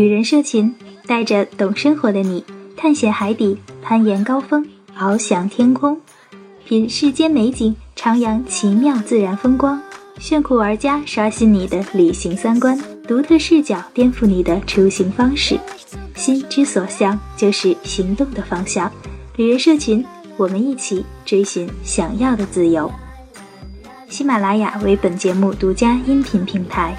[0.00, 0.74] 旅人社群
[1.06, 2.42] 带着懂生活的你，
[2.74, 4.66] 探险海底，攀岩高峰，
[4.98, 6.00] 翱翔天空，
[6.64, 9.78] 品世间美景，徜徉奇妙自然风光。
[10.18, 15.60] 炫酷玩家刷新你的旅行三观，独特视角颠覆你的出行方式。
[16.14, 18.90] 心之所向，就是行动的方向。
[19.36, 20.02] 旅人社群，
[20.38, 22.90] 我们一起追寻想要的自由。
[24.08, 26.96] 喜马拉雅为本节目独家音频平台。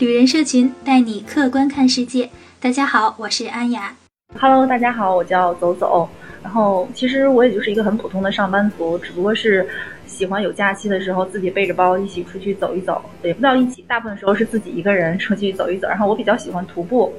[0.00, 2.30] 旅人社群带你客观看世界。
[2.58, 3.94] 大家好，我是安雅。
[4.38, 6.08] Hello，大家好，我叫走走。
[6.42, 9.68] 然后其实我也就是一个很普通的上班族，只不过是
[10.06, 15.86] 喜欢有假期的时候自己背着包一起出去走一走，也不叫一起，大部分时候是自己一个人出去走一走。
[15.86, 17.12] 然后我比较喜欢徒步。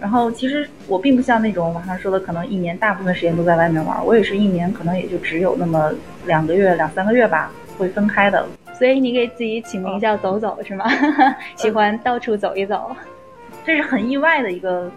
[0.00, 4.06] 然后其实我并不像那种网上说的，可能一年大部分时间都在外面玩。
[4.06, 5.92] 我也是一年可能也就只有那么
[6.24, 8.46] 两个月、两三个月吧，会分开的。
[8.78, 10.84] 所以你给自己起名叫走走是吗？
[11.56, 12.94] 喜欢到处走一走，
[13.64, 14.90] 这是很意外的一个。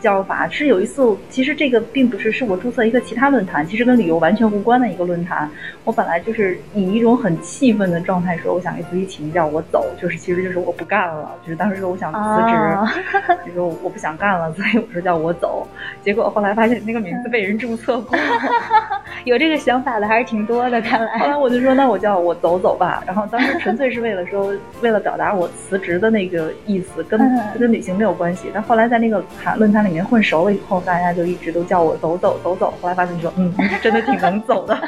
[0.00, 5.50] 叫法是有一次，其实这个并不是是我注册一个其他论坛，其实跟旅游完全无关的一个论坛。
[5.82, 12.18] 我本来就是以一种很气愤的状态说，我想给自己起名叫我走，就是其实就是我不干了，就是当时说我想辞
[12.52, 15.66] 职， 就说我不想干了，所以我说叫我走。
[16.02, 18.18] 结果后来发现那个名字被人注册过，
[19.24, 20.80] 有这个想法的还是挺多的。
[20.80, 23.02] 看来后来我就说那我叫我走走吧。
[23.06, 27.20] 然后当时 纯粹是为了说，为了表达我辞职的那个意思，跟
[27.58, 28.48] 跟旅行没有关系。
[28.54, 30.04] 但后来在那个谈论坛里面。
[30.04, 32.74] 混熟了以后，大家就一直都叫我走走走走。
[32.80, 34.78] 后来发现说，嗯，真的挺能走的。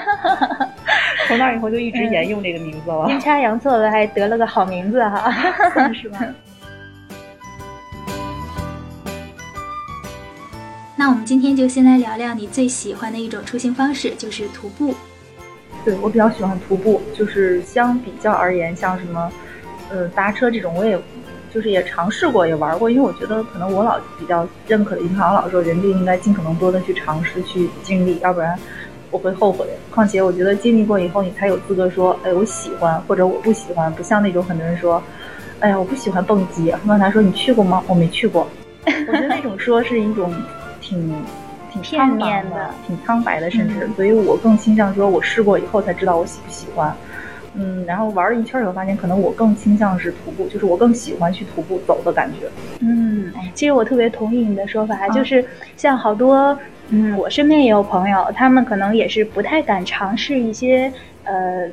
[1.27, 3.07] 从那以后就一直沿用这个名字了。
[3.09, 5.33] 阴差阳错的还得了个好名字哈，
[5.95, 6.19] 是吧？
[10.99, 14.95] 那我们今天就先来聊聊你最喜欢的一种出行方式，就是徒步。
[15.85, 19.31] 对我比较喜欢徒步，就是相比较而言，像什么，
[19.91, 20.99] 呃，搭车这种我也。
[21.55, 28.59] 就是也尝试过，也玩过，因为我觉得可能我老比较认可的一句话，我老说人就应该尽可能多的去尝试、去经历，要不然
[29.11, 29.67] 我会后悔。
[29.91, 33.91] 况且我觉得经历过以后，你才有资格说，哎，我喜欢或者我不喜欢。
[33.95, 35.03] 不像那种很多人说，
[35.61, 36.71] 哎呀，我不喜欢蹦极。
[36.87, 37.83] 刚才说你去过吗？
[37.87, 38.47] 我没去过。
[38.85, 40.31] 我觉得那种说是一种
[40.89, 41.15] 挺
[41.73, 46.95] 挺片面的、挺苍白的，甚至，所以我更倾向说我试过以后才知道我喜不喜欢。
[47.55, 52.47] 嗯，然后玩了一圈以后，发现可能我更倾向是徒步，就是我更喜欢去徒步走的感觉。
[52.81, 55.45] 嗯，其实我特别同意你的说法，就是
[55.77, 56.57] 像好多，
[56.91, 60.93] 嗯，我身边也有朋友，他们可能也是不太敢尝试一些，
[61.25, 61.69] 呃。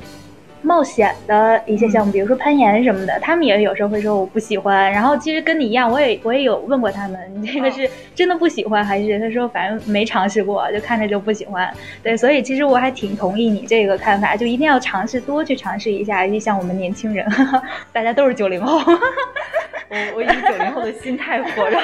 [0.64, 4.90] 冒险的一些项目，比如说攀岩什么的，他们也有时候会说我不喜欢。
[4.90, 11.70] 然后其实跟你一样，我也我也有问过他们，你这个是真的不喜欢，还是他说反正没尝试过，就看着就不喜欢。
[12.02, 16.26] 对，所以其实我还挺同意你这个看法，就一定要尝试，多去尝试一下。
[16.26, 17.26] 就像我们年轻人，
[17.92, 18.78] 大家都是九零后，
[19.90, 21.78] 我我以九零后的心态活着。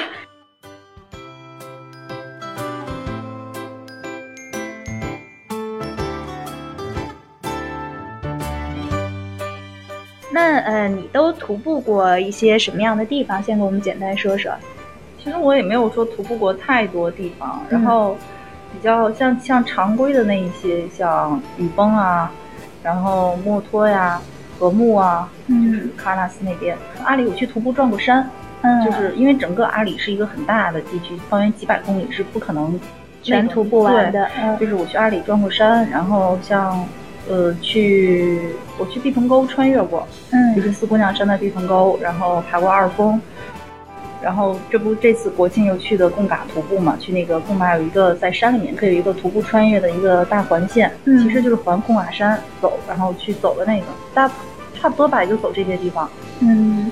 [10.32, 13.42] 那呃，你都徒步过一些什么样的地方？
[13.42, 14.52] 先给我们简单说说。
[15.18, 18.16] 其实我也没有说徒步过太多地方，然后
[18.72, 22.30] 比较像像常规的那一些，像雨崩啊，
[22.82, 24.22] 然后墨脱呀、
[24.58, 26.76] 禾木啊，就是喀纳斯那边。
[27.04, 28.30] 阿里我去徒步转过山，
[28.62, 32.78] 嗯就是因为整个阿里是一个很大的地区，方圆几百公里是不可能
[33.22, 34.30] 全徒步完的。
[34.60, 36.86] 就是我去阿里转过山，然后像。
[37.28, 38.40] 呃，去
[38.78, 43.20] 我去毕棚沟穿越过，嗯，就是四姑娘山的毕棚沟，然后爬过二峰，
[44.22, 54.28] 然后这不这次国庆又去的贡嘎徒步嘛，去那个贡嘎有一个在山里面可以有一个徒步穿越的一个大环线，其实就是环贡嘎山走，然后去走的那个，大
[54.80, 56.10] 差不多吧，也就走这些地方，
[56.40, 56.90] 嗯。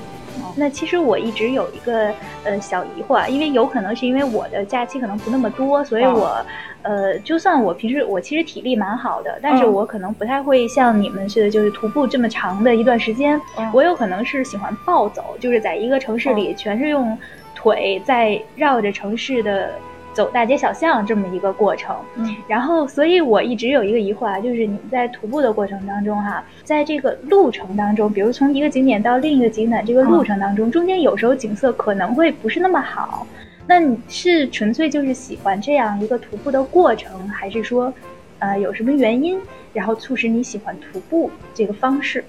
[0.55, 2.13] 那其实我一直有一个
[2.43, 6.45] 呃小疑惑，因为有可能是因为我的假期可能不那么多，所以我
[6.81, 13.39] 呃就算我平时我其实体力蛮好的，但是我可能不太会像你们似的，就是徒步这么长的一段时间。
[13.73, 17.17] 我有可能是喜欢暴走，就是在一个城市里全是用
[17.55, 19.71] 腿在绕着城市的。
[20.19, 33.25] 走大街小巷这么一个过程，嗯，然后，所以我一直有一个疑惑啊，就是你在徒步的过程当中哈，在这个路程当中，比如从一个景点到另一个景点这个路程当中，中间有时候景色可能会不是那么好，
[33.65, 37.93] 那你是纯粹就是喜欢这样一个徒步的过程，还是说，
[38.39, 39.39] 呃，有什么原因，
[39.71, 42.25] 然后促使你喜欢徒步这个方式？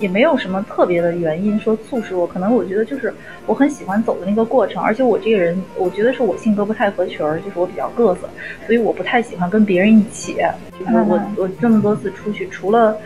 [0.00, 3.14] 也没有什么特别的原因说促使我，可能我觉得就是
[3.46, 8.28] 我很喜欢走的那个过程，而且我这个人，我觉得是我性格不太合群儿，就是我比较嘚瑟，
[8.66, 10.38] 所以我不太喜欢跟别人一起。
[10.78, 12.96] 就是我我这么多次出去，除了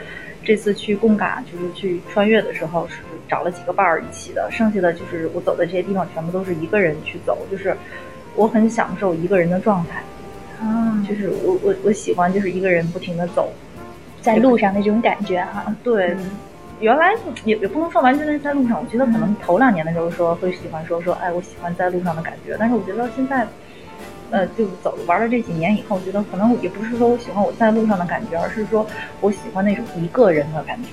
[0.44, 7.76] 这次去贡嘎，就是去穿越的时候是找了几个伴儿一起的，剩下的就是我走的这些地方全部都是一个人去走，就是
[8.36, 10.02] 我很享受一个人的状态。
[10.60, 13.52] 啊，就是我我我喜欢就是一个人不停的走。
[14.22, 16.16] 在路上那种感觉哈，对，
[16.80, 23.46] 原来也也不能说完全是在路上，我觉得可能头两年的时候说会喜欢说说，哎，我喜欢在路上的感觉，但是我觉得现在，
[24.30, 28.86] 呃，就走玩了这几年以后，我觉得可能也不是说我喜欢我在路上的感觉，而是说
[29.20, 30.90] 我喜欢那种一个人的感觉，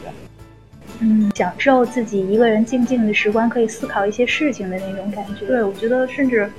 [1.00, 5.46] 嗯，享受自己一个人静静的时光，可以思考一些事情的那种感觉。
[5.46, 6.50] 对，我觉得甚至。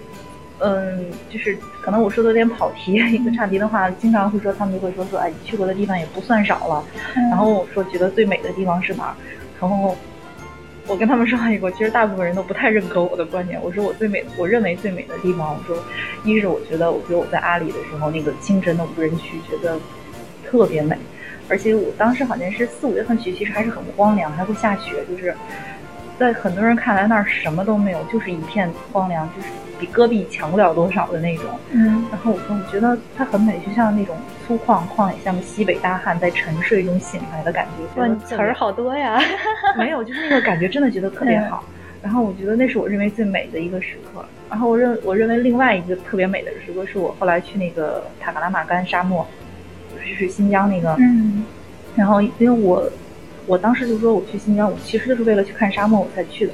[0.65, 6.85] 嗯，就是可能我说的有点跑题，一个差题的话，经常会说他们就会说说，哎，去过的地方也不算少了。
[7.15, 9.15] 然后我说觉得最美的地方是哪儿？
[9.61, 9.97] 然后
[10.87, 13.61] 我跟他们说一个，其实大部分人都不太认可我的观点。
[13.61, 15.77] 我说我最美，我认为最美的地方，我说
[16.25, 19.77] 一是我觉得，我觉得我在阿里的时候，那个清晨的无人区觉得
[20.49, 20.97] 特别美，
[21.49, 25.35] 而且我当时好像是四五月份去，其实还是很荒凉，还会下雪，就是
[26.19, 29.49] 在很多人看来那儿什么都没有，就是一片荒凉，就是。
[29.81, 34.15] 比戈壁强不了多少的那种，嗯，然后我说，我觉得它很美，就像那种
[34.47, 38.01] 粗犷旷野，像个西北大汉在沉睡中醒来的感觉。
[38.01, 39.21] 哇，词儿好多呀！
[39.77, 41.65] 没有，就是那个感觉，真的觉得特别好。
[42.01, 44.25] 然后我觉得那是我认为最美的一个时刻。
[44.49, 49.27] 然后我认我认为另外一个特别美的时刻，是我后来去那个塔克拉玛干沙漠，
[49.97, 51.45] 就是新疆那个，嗯，
[51.97, 52.89] 然后因为我
[53.47, 56.53] 我当时就说我去新疆，我其实就是为了去看沙漠我才去的。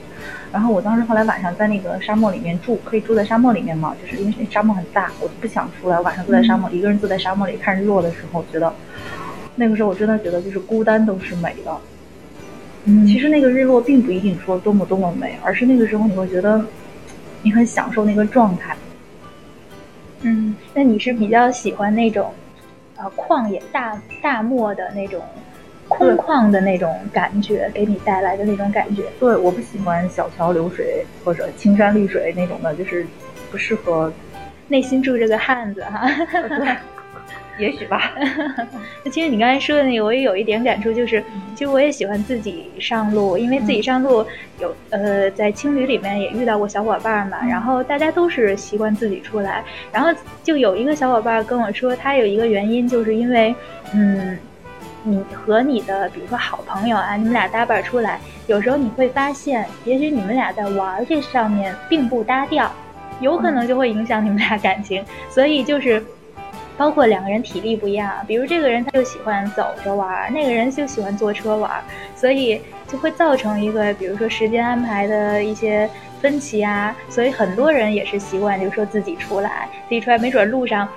[0.50, 3.94] 然后我当时后来晚上在那个沙漠里面住，可以住在沙漠里面嘛？
[4.00, 6.00] 就是因为那沙漠很大，我不想出来。
[6.00, 8.73] 晚上坐在沙漠，一个人坐在沙漠里看日落的时候，觉得
[9.56, 11.76] 那个时候我真的觉得就是孤单都是美的。
[12.85, 16.64] 嗯，其实那个日落并不一定说多么多么美，而是那个时候你会觉得
[17.43, 18.75] 你很享受那个状态。
[20.23, 22.32] 嗯，那你是比较喜欢那种
[22.96, 25.20] 呃旷野大大漠的那种？
[25.88, 29.02] 空旷的那种感觉，给你带来的那种感觉。
[29.19, 33.06] 对，我不喜欢小桥流水或者青山绿水那种的，就是
[33.50, 34.12] 不适合。
[34.69, 36.06] 内心住着个汉子哈。
[36.31, 36.76] 对，
[37.67, 38.12] 也许吧。
[39.02, 41.25] 那其实你刚才说的那个，我也有一点感触，就是
[41.55, 44.25] 其实我也喜欢自己上路，因为自己上路
[44.61, 50.11] 有呃，在青旅里面也遇到过小伙伴嘛，然后大家都是习惯自己出来，然后
[50.44, 53.55] 就有一个小伙伴跟我说，他有一个原因，就是因为
[53.94, 54.37] 嗯。
[55.11, 62.71] 你和你的，比如说好朋友啊，你们俩搭伴出来，有时候你会发现，也许你们俩在玩这上面并不搭调，
[63.21, 65.05] 有可能就会影响你们俩感情。
[65.31, 66.05] 所以就是，
[66.77, 71.73] 包括两个人体力不一样，比如这个人他就喜欢走着玩，那个人就喜欢坐车玩，
[72.15, 75.89] 所以就会造成一个，比如说时间安排的一些
[76.21, 76.95] 分歧啊。
[77.09, 80.89] 所以很多人也是习惯，就是说自己出来，自己出来，没准路上。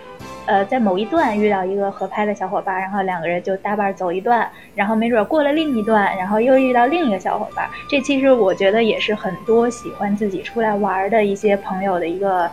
[0.47, 7.69] 呃，在某一段遇到一个合拍的小伙伴，然后两个人就搭伴走一段，然后没准过了另一段，然后又遇到另一个小伙伴。
[7.89, 12.49] 这其实我觉得也是很多喜欢自己出来玩的一些朋友的一个，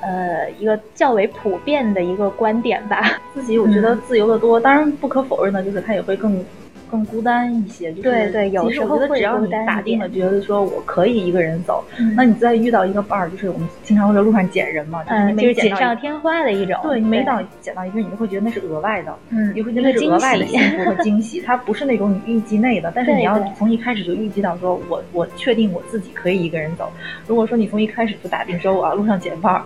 [0.00, 3.20] 呃，一个较为普遍的一个观点吧。
[3.32, 6.44] 自己我觉得自由的多，当然不可否认的就是他也会更。
[6.90, 11.84] 更孤单一些，就是对对，有时候只要你打定了，觉得说我可以一个人走，
[12.16, 16.78] 那你再遇到一个伴儿，就是我们经常会在路上捡人嘛，嗯，就是锦上添花的一种。
[16.82, 26.90] 对，你每到捡到一个，你就会觉得那是额外的，嗯，你会觉得那是额外的幸福和惊喜，它不是那种你预计内的，但是你要从一开始就预计到说我我确定我自己可以一个人走。
[27.26, 29.62] 如果说你从一开始就打定说我要路上捡伴儿，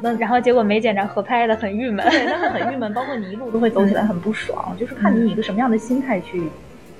[0.00, 6.50] 那然后结果没捡着合拍的，很郁闷，对，那很郁闷，包括你一路都会走起来很不爽，就是看你以一个什么样的心态去。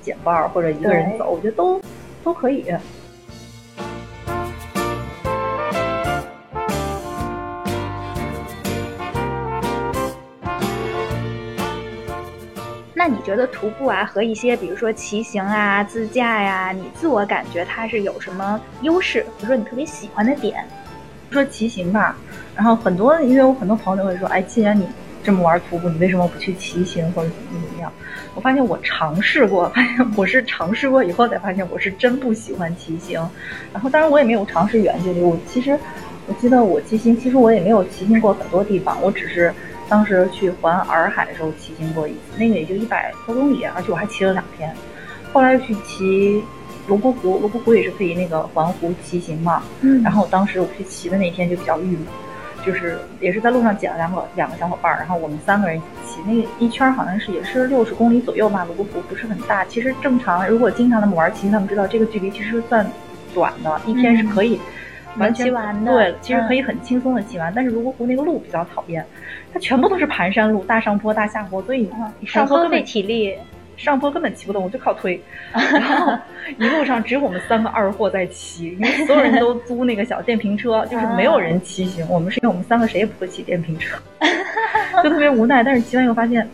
[0.01, 1.81] 捡伴儿或者一个人走，我觉得都
[2.23, 2.71] 都可以。
[12.93, 20.63] 那你觉得徒步啊和一些比如说骑行啊、自驾呀，你自我感觉它是有什么优势，或者说你特别喜欢的点？
[21.31, 22.15] 说骑行吧，
[22.55, 24.87] 然后很多因为我很多朋友都会说，哎，既然你
[25.23, 27.91] 这么玩徒步，你为什么不去骑行或者怎么怎么样？
[28.33, 33.19] 我发现我尝试过，发现我是尝试过以后才发现我是真不喜欢骑行。
[33.73, 35.21] 然后当然我也没有尝试远距离。
[35.21, 35.79] 我其实
[36.27, 39.01] 我记得我骑行，其实我也没有骑行过很多地方。
[39.01, 39.53] 我只是
[39.87, 44.73] 当时去环洱海的时候骑行过一次，那个也就一百多公里，而且我还骑了两天。
[45.31, 46.43] 后来又去骑
[46.87, 49.63] 泸沽湖，泸沽湖也是可以那个环湖骑行嘛。
[49.81, 50.01] 嗯。
[50.03, 52.05] 然后当时我去骑的那天就比较郁闷，
[52.65, 59.63] 就是也是在路上捡了两个两个小伙伴儿，然后我们三个人一起骑，那一圈好像是也是六十公里左右吧，泸沽湖不是很大。
[59.65, 62.85] 其实正常，如果经常那么玩骑，他们知道这个距离其实算
[63.33, 64.59] 短的，一天是可以
[65.17, 65.91] 完全骑完的。
[65.91, 67.53] 对，其实可以很轻松的骑完。
[67.55, 69.05] 但是泸沽湖那个路比较讨厌，
[69.53, 73.35] 它全部都是盘山路，大上坡大下坡，所以你上坡费体力。
[73.77, 75.19] 上坡根本骑不动，我就靠推，
[75.51, 76.17] 然后
[76.57, 82.07] 一路上只有我们三个二货在骑，因为所有人都租那个小电瓶车， 就是没有人骑行。
[82.09, 83.97] 我们是因为我们三个谁也不会骑电瓶车，
[85.03, 85.63] 就特别无奈。
[85.63, 86.47] 但是骑完以后发现。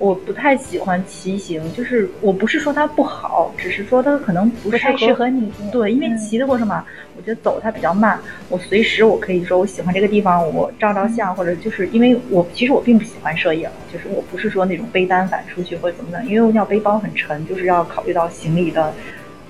[0.00, 5.52] 我不太喜欢骑行，就是我不是说它不好，只是说它可能不太适合你。
[5.70, 6.86] 对，因为骑的过程嘛，
[7.18, 18.94] 我觉得走它比较慢，我随时我可以说我喜欢这个地方，我照照相，或者就是因为我其实我并不喜欢摄影，就是我不是说那种背单反出去或者怎么的，因为我要背包很沉，就是要考虑到行李的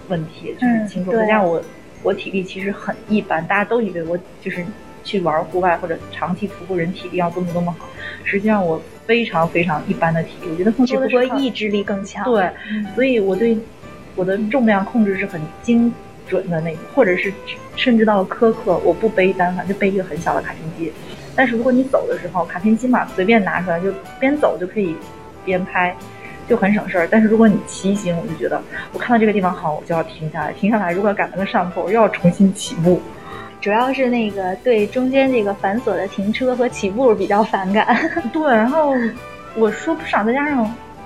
[0.09, 1.15] 问题，就是轻重。
[1.15, 1.63] 再加上我
[2.03, 4.67] 我体力其实很一般，大家都以为我就是
[5.05, 7.89] 去玩户外或者长期徒步人体力要多么多么好，
[8.25, 8.83] 实际上我。
[9.11, 12.25] 非常非常一般的体力，我觉得更多的是意志力更强。
[12.25, 12.49] 对，
[12.95, 13.59] 所以我对
[14.15, 15.93] 我的重量控制是很精
[16.29, 17.33] 准的那种，或者是
[17.75, 18.81] 甚至到了苛刻。
[18.85, 20.93] 我不背单反，就背一个很小的卡片机。
[21.35, 24.95] 但是如果你走的时候，卡片机嘛，随便拿出来就边走就可以
[25.45, 25.93] 边拍，
[26.49, 27.09] 就很省事儿。
[27.11, 28.63] 但是如果你骑行，我就觉得
[28.93, 30.53] 我看到这个地方好，我就要停下来。
[30.53, 33.03] 停下来，如果赶那个上坡，又要重新起步。
[33.61, 37.95] 主要是那个对中间这个繁琐的停车和起步比较反感。
[38.33, 38.95] 对，然后
[39.55, 40.65] 我说不上，再加上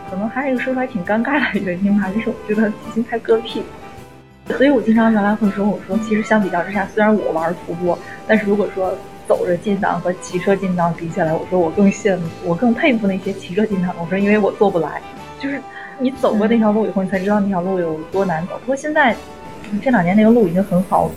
[0.08, 3.62] 可能还有一个说出来挺尴尬的原因吧，就是我觉得骑行太嗝屁。
[4.56, 8.96] 所以我经常原来会说，我说其实相比较之下，虽然我玩徒步，但是如果说
[9.26, 13.92] 走着进藏和骑车进藏比起来，我说我更羡慕，我更佩服那些骑车进藏。
[13.98, 15.00] 我说因为我做不来，
[15.40, 15.58] 就是
[15.98, 18.56] 你走过那条路以后，你才知道那条路有多难走。
[18.60, 19.16] 不过现在
[19.82, 21.12] 这两年那个路已经很好了。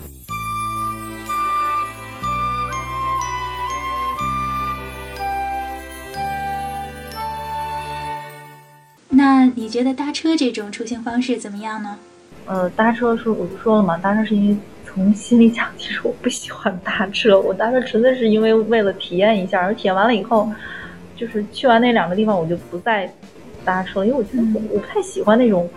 [9.67, 11.99] 你觉得搭车这种出行方式怎么样呢？
[12.45, 17.37] 呃，搭车是我就说了嘛，搭车是因为从心里讲，其实我不喜欢搭车。
[17.37, 20.49] 我搭车纯粹是因为为了体验一下，而体验完了以后，
[21.17, 23.13] 就是去完那两个地方，我就不再
[23.65, 25.69] 搭车，因为我觉得我不太喜欢那种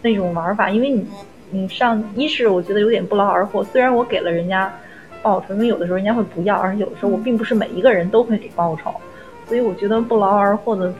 [0.00, 0.70] 那种玩法。
[0.70, 1.06] 因为你
[1.50, 4.72] 你上一是我觉得有点不劳而获，虽然我给了人家
[5.20, 8.94] 报酬，因为有的时候人家会不要，而且有的时候我并不是每一个人都会给报酬，
[9.46, 10.90] 所以我觉得不劳而获的。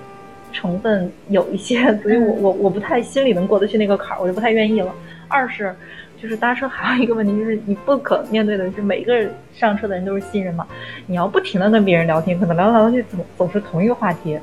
[0.52, 4.92] 成分有一些， 所以我我我不太心里能过得去那个坎儿，我就不太愿意了。
[5.28, 5.74] 二是，
[6.20, 10.66] 就是搭车还有一个问题，就是你不可面对的是每个上车的人都是新人嘛，
[11.06, 14.38] 你要不停的跟别人聊天，可能聊来聊去总总是同一个话题。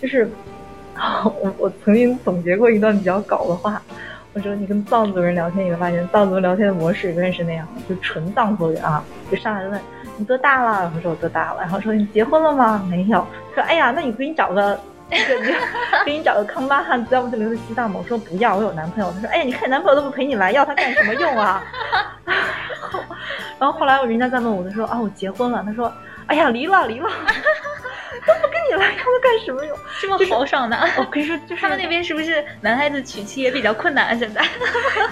[0.00, 0.30] 就是，
[1.24, 3.82] 我我曾经总结过一段比较搞的话，
[4.32, 9.80] 我说你跟藏族人聊天，你会发现藏族人聊天的模式永远是那样，就纯藏族人啊，就上来问
[10.16, 12.86] 你多大了，我说我多大了，然后说你结婚了吗？
[12.88, 13.26] 没有。
[13.54, 14.78] 说哎呀，那你可以找个。
[16.04, 18.00] 给你找个康巴汉子，要不就留在西藏嘛。
[18.02, 19.12] 我说不要，我有男朋友。
[19.12, 19.52] 他说，哎，你。
[19.52, 19.70] 看你。
[19.70, 20.34] 男朋友都不陪你。
[20.36, 21.62] 来，要他干什么用啊？
[23.58, 25.62] 然后后来人家再问我，他说啊，我结婚了。
[25.66, 25.92] 他说，
[26.26, 28.74] 哎呀，离了离了，都不跟你。
[28.80, 29.78] 来，要他干什么用？
[30.00, 30.76] 这么豪爽的？
[30.98, 31.26] 我跟你。
[31.26, 34.18] 说，就是他们那边是不是男孩子娶妻也比较困难？
[34.18, 34.44] 现在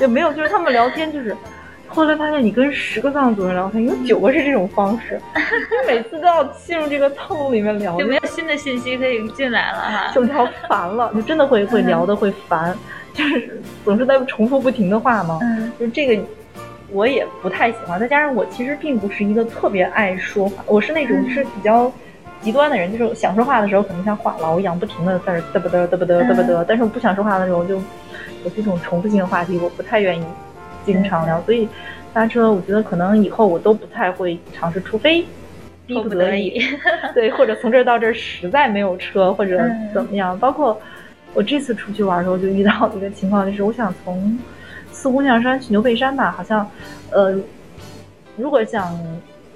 [0.00, 1.36] 也没有，就是他们聊天就是。
[1.92, 12.76] 后来发现，你跟十个藏族人聊天，有九个是这种方式， 你每次都要进入这个套路里面聊，就没有新的信息可以进来了哈，就聊烦了，就真的会会聊的会烦，
[13.12, 16.22] 就是总是在重复不停的话嘛，嗯，就这个
[16.92, 17.98] 我也不太喜欢。
[17.98, 21.92] 再加上我其实并不是一个特别爱说话，我是那种是比较
[22.40, 30.24] 极端的人，就是想说话的时候可能像话痨一样，不停的在嘚啵嘚嘚啵嘚嘚啵嘚，但是我不想说话的时候，就有这种重复性的话题，我不太愿意。
[30.84, 31.68] 经常聊，所以
[32.12, 35.24] 搭车，我觉得可能以后我都不太会尝试，除非
[35.86, 36.60] 逼不得已，
[37.14, 39.60] 对，或者从这儿到这儿实在没有车或者
[39.92, 40.38] 怎么样。
[40.38, 40.80] 包括
[41.34, 44.38] 我这次出去玩的时候，就遇到一个情况，就是我想从
[44.92, 46.68] 四姑娘山去牛背山吧，好像，
[47.10, 47.34] 呃，
[48.36, 48.98] 如果想。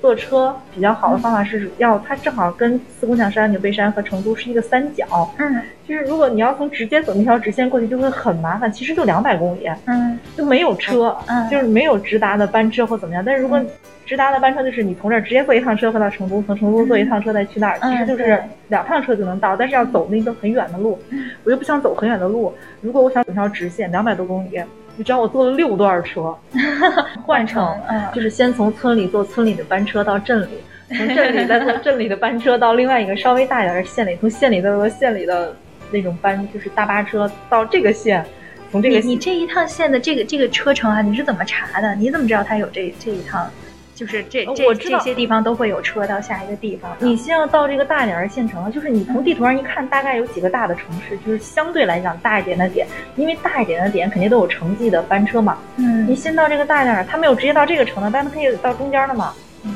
[0.05, 5.07] 坐车比较好的方法是要它正好跟四姑娘山、牛背山和成都是一个三角。
[5.39, 8.71] 嗯，就是如果你要从直接走那条直线过去，就会很麻烦。
[8.71, 13.25] 其实就两百公里，嗯，就没有车，嗯，就是没有直达的班车或怎么样。
[13.25, 13.59] 但是如果
[14.05, 19.57] 直达的班车就是你从这儿直接坐一趟车回到成都，从成都坐一趟车再去那儿，其实就是两趟车就能到。
[19.57, 20.99] 但是要走那个很远的路，
[21.45, 22.53] 我又不想走很远的路。
[22.83, 24.61] 如果我想走条直线，两百多公里。
[24.97, 26.37] 你知道我坐了六段车，
[27.27, 27.77] 换乘，
[28.15, 30.49] 就是先从村里坐村里的班车到镇里，
[30.97, 35.55] 从镇里再坐镇里的班车到另外一个稍微大一点的县里，从县里再坐县里的
[35.91, 38.25] 那种班，就是大巴车到这个县，
[38.71, 41.95] 从这个你这一趟线的这个这个车程啊，你是怎么查的？
[41.97, 43.51] 你怎么知道他有这这一趟？
[43.95, 46.97] 就是这这这些地方都会有车到下一个地方。
[46.99, 52.87] 你先要到这个大点儿的县城，就是你从地图上一看，大概有几个大的城市，就是相对来讲大一点的点，
[53.17, 55.59] 因为大一点的点肯定都有城际的班车嘛。
[55.77, 59.33] 嗯，你先到这个大点儿，他没有直接到这个城的，但他可以到中间的嘛。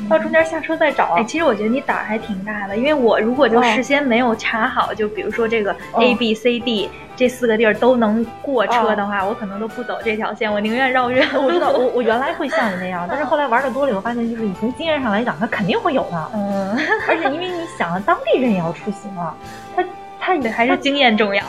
[0.09, 1.15] 到中间下车再找。
[1.17, 16.31] 哎，其实我觉得你胆儿还挺大的，因为我如果就事先没有查好，就比如说这个 A B C D 这四个地儿都能过车的话，我可能都不走这条线，我宁愿绕远我知道，我我原来会像你那样，但是后来玩的多了，我发现就是你从经验上来讲，它肯定会有的。
[16.35, 16.77] 嗯，
[17.09, 19.35] 而且因为你想啊，当地人也要出行啊，
[19.75, 19.85] 他
[20.21, 21.43] 他还是经验重要，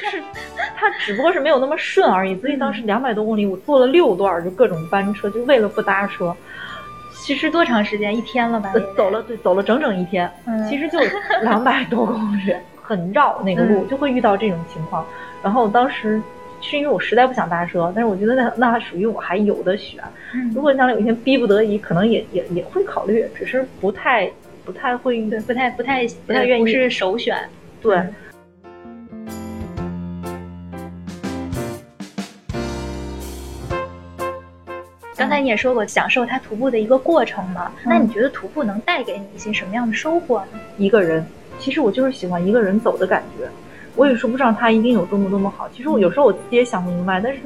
[0.00, 0.22] 就是
[0.76, 2.34] 他只不过是没有那么顺而已。
[2.40, 6.34] 所以当时两百多公里，我坐了六段，就各种班车，就为了不搭车。
[7.24, 8.14] 其实多长时间？
[8.14, 8.70] 一天了吧？
[8.94, 10.30] 走了，对，走了整整一天。
[10.44, 10.98] 嗯，其实就
[11.40, 15.02] 两百多公里，很绕那个路，就会遇到这种情况。
[15.42, 16.20] 然后当时
[16.60, 20.04] 是因为我实在不想搭车，但是我觉得那那属于我还有的选。
[20.54, 24.30] 如果将来有一天逼不得已，可能也也也会考虑，只是不太
[24.62, 27.38] 不太会，对，不太不太不太愿意，是首选。
[27.80, 27.96] 对。
[27.96, 28.06] 刚
[35.34, 37.72] 才你也说过享受它徒步的一个过程嘛？
[37.84, 40.58] 那你觉得徒步能带给你一些什么样的收获呢？
[40.78, 41.26] 一个人，
[41.58, 43.48] 其实我就是喜欢一个人走的感觉，
[43.96, 45.68] 我也说不上它一定有多么多么好。
[45.74, 47.40] 其实我有时候我自己也想不明白，但是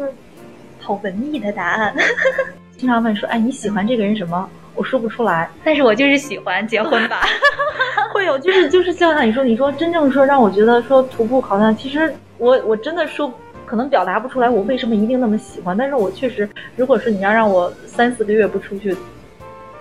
[0.81, 1.95] 好文艺的答案。
[2.77, 4.49] 经常问说，哎，你喜欢这个人什么？
[4.75, 7.23] 我说不出来，但是我就是喜欢结婚吧。
[8.15, 13.33] 会有，就是就是像你说，你说真正说让我觉得说徒步好像，其实我我真的说。
[13.69, 18.97] 可能表达不出来我为什么一定那么喜欢，但是我确实，如果是你要让我三四个月不出去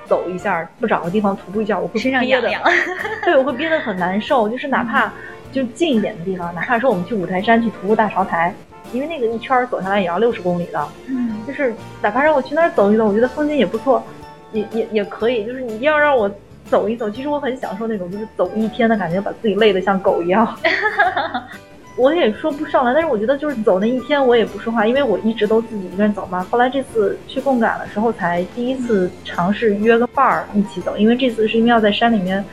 [0.05, 2.49] 走一下，不找个地方徒步一下，我会憋的，
[3.23, 4.49] 对，我会憋得很难受。
[4.49, 5.11] 就是哪怕
[5.51, 8.53] 就近一点的地方，哪怕说我们去五台山去徒步大潮台，
[8.91, 14.03] 因为那个一圈走下来也要六十公里的，嗯，就是哪怕让我去那儿走一走，我觉得风景也不错，
[14.51, 15.45] 也也也可以。
[15.45, 16.29] 就是你一定要让我
[16.65, 20.45] 走一走，其实我很享受那种就是走一天的感觉，把自己累得像狗一样。
[21.97, 26.45] 我也说不上来，但是我觉得就是走那一天，我也不说话，因为我一直都自己一个人走嘛。
[26.51, 32.43] 后来这次去贡嘎的时候，才第一次尝试约个伴儿一起走，因为这次是因为要在山里面，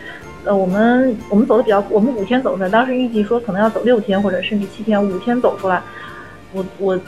[0.46, 5.82] 呃，我们我们走的比较，我们五天走出来，当时预计说可能要走六天或者甚至七天，五天走出来，
[6.54, 6.98] 我我，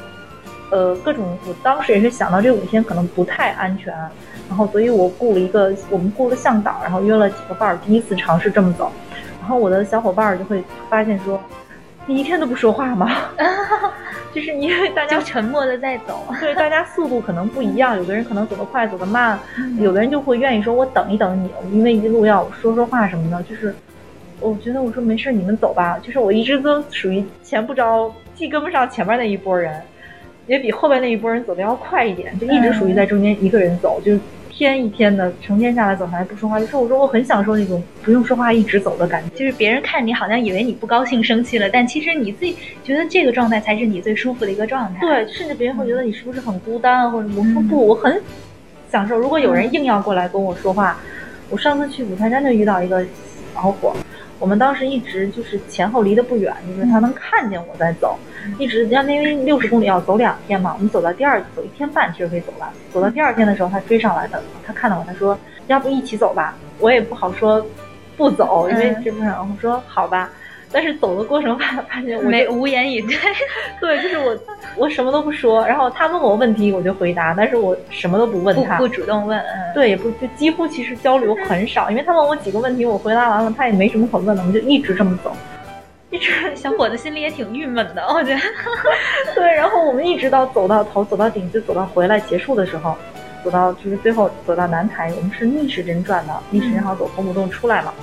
[0.70, 3.94] 呃，各种，我当时也是想到这五天可能不太安全，
[4.46, 8.92] 然后所以我雇了一个，我们雇了向导，然后约了几个伴儿，第一次尝试这么走，
[9.40, 11.40] 然后我的小伙伴儿就会发现说。
[12.07, 13.11] 你一天都不说话吗？
[14.33, 19.38] 就是因为大家就沉默的在走， 对，大家速度可能不一样，有的人可能走得快，走得慢，
[19.81, 23.42] 有的人就会愿意说我等一等你，因为一路要说说话什么的。
[23.42, 23.75] 就是
[24.40, 25.99] 我觉得我说没事，你们走吧。
[26.03, 29.83] 就是我一直都属于前不着，既跟不上前面那一波人，
[30.47, 34.16] 也比后边那一波人走的要快一点，就一直属于在中间一个人走，就。
[34.57, 39.29] 天一天的成天下来走下来不说话，就是我说我很享受那种不用说话一直走的感觉。
[39.37, 45.01] 就是别人看你好像以为你不高兴生气了，但其实你自己觉得这个状态才是你最舒服的一个状态。
[45.01, 48.19] 对，甚至别人会觉得你是不是很孤单啊，或者我说不，我很
[48.90, 49.19] 享受。
[49.19, 50.99] 如果有人硬要过来跟我说话，
[51.51, 53.05] 我上次去五台山就遇到一个
[53.55, 53.95] 小伙。
[54.38, 58.18] 我们当时一直就是前后离得不远，就是他能看见我在走，
[58.59, 62.68] 一直要因为六十公里要走两天嘛，我们走到第二走一天半其实可以走完。
[62.92, 66.55] 走到第二天的时候，他追上来的，他看到我，他说要不一起走吧？
[66.79, 67.64] 我也不好说
[68.16, 70.31] 不走，因为这不上我说好吧。
[70.76, 73.16] 但是走的过程发发现我没无言以对，
[73.80, 74.36] 对，就是我
[74.76, 85.34] 我什么都不说，然后他问我问题我就回答，但是我什么都不问他，不主动问，对，也不就几乎其实交流很少，因为他问我几个问题，我回答完了，他也没什么可问的，我们就一直这么走，
[86.10, 88.40] 一直 小伙子心里也挺郁闷的，我觉得，
[89.34, 92.94] 对，然后我们一直到走到头，走到顶，就走到回来结束的时候，
[93.42, 97.94] 走到就是最后走到南台，我们是逆时针转的，逆时针好走红母洞出来嘛。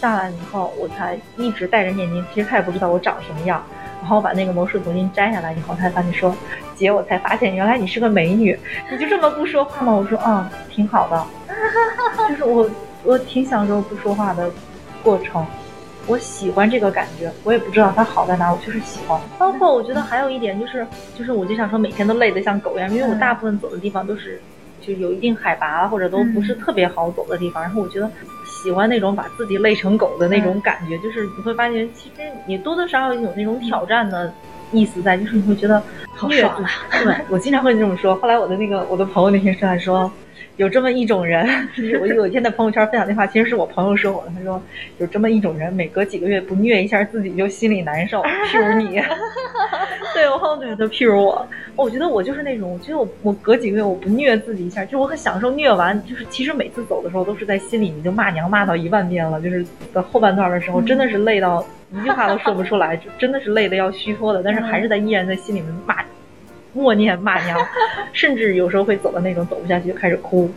[0.00, 2.24] 下来以后，我才一直戴着眼镜。
[2.32, 3.62] 其实他也不知道我长什么样。
[4.00, 6.34] 然后把那个魔术头巾摘下来以后，他才发现说
[6.74, 8.58] ：“姐，我才发现原来你是个美女。
[8.90, 11.26] 你就这么不说话吗？”我说：“嗯，挺好的。
[12.30, 12.68] 就是我，
[13.04, 14.50] 我挺享受不说话的
[15.02, 15.44] 过程。
[16.06, 17.30] 我喜欢这个感觉。
[17.44, 19.20] 我也不知道它好在哪，我就是喜欢。
[19.38, 24.40] 包括我觉得还有一点就是，就是我就想说每天都累得像狗一样，因为我大部分走的地方都是
[24.80, 27.62] 就有一定海拔或者都不是特别好走的地方。
[27.62, 28.10] 然后我觉得。
[28.62, 34.30] 喜欢那种把自己累成狗的那种感觉，就是你会发现，其实你多多少少有那种挑战的
[34.70, 35.82] 意思在，就是你会觉得
[36.14, 36.68] 好爽啊！
[37.02, 38.14] 对，我经常会这么说。
[38.16, 40.12] 后来我的那个我的朋友那天上来说，
[40.60, 41.48] 有这么一种人，
[42.02, 44.32] 我有一天在朋友圈分享那话，其实是我朋友说我的。
[44.36, 44.62] 他说
[44.98, 48.22] 有这么一种人，每隔几个月不虐一下自己就心里难受。
[48.22, 49.00] 譬如你，
[50.12, 66.04] 对我好觉得，譬如我，我觉得我就是那种，我觉得我我隔几个月我不虐自己一下，就是我很享受虐完，就是其实每次走的时候都是在心里你就骂娘骂到一万遍了，就是的后半段的时候真的是累到一句话都说不出来，就真的是累的要虚脱的，但是还是在依然在心里面骂。
[66.72, 67.58] 默念骂娘，
[68.12, 70.50] 甚至有时候会走到那种走不下去就开始哭，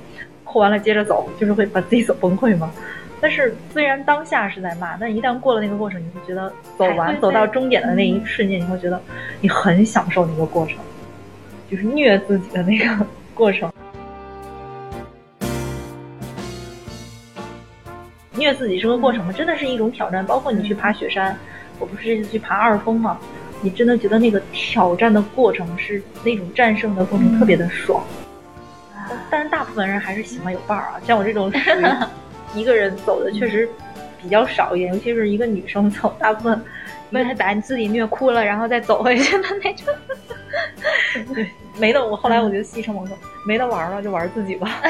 [0.43, 2.71] 哭完了接着走，就是会把自己走崩溃嘛。
[3.19, 9.01] 但是虽然当下是在骂，但一旦过了那个过程，你会觉得走完走到终点的那一瞬间，你会觉得
[9.39, 10.77] 你很享受那个过程，
[11.71, 13.71] 就是虐自己的那个过程。
[18.35, 19.31] 虐自己是个过程吗？
[19.31, 20.25] 真的是一种挑战。
[20.25, 21.37] 包括你去爬雪山，
[21.79, 23.17] 我不是这次去爬二峰吗？
[23.63, 28.03] 你真的觉得那个挑战的过程是那种战胜的过程特别的爽，
[29.31, 30.99] 但是大部分人还是喜欢有伴儿啊。
[31.07, 31.49] 像我这种
[32.53, 33.69] 一个人走的确实
[34.21, 36.61] 比较少一点，尤其是一个女生走，大部分
[37.11, 39.95] 为了把你自己虐哭了，然后再走回去的那种。
[41.33, 41.47] 对，
[41.77, 44.81] 没得我后来我就戏称我说没得玩了，就玩自己吧。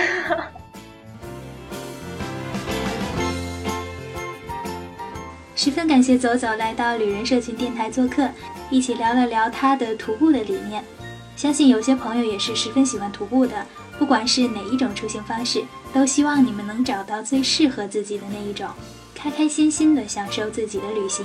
[5.55, 8.27] 十分感谢走走来到旅人社群电台做客。
[8.73, 10.83] 一起聊了聊他的徒步的理念，
[11.35, 13.63] 相信有些朋友也是十分喜欢徒步的。
[13.99, 18.67] 不管是哪一种出行方式，都希望你们能找到最适合自己的那一种，
[19.13, 21.23] 开开心心的享受自己的旅行。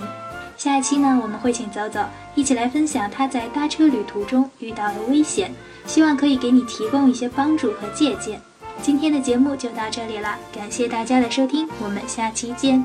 [0.59, 5.51] 下一期呢，我们会请走走一起来分享他在搭车旅途中遇到的危险，
[5.87, 8.39] 希望可以给你提供一些帮助和借鉴。
[8.83, 12.85] 今天的节目就到这里了，感谢大家的收听，我们下期见。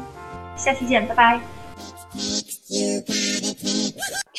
[0.55, 1.41] 下期见，拜拜。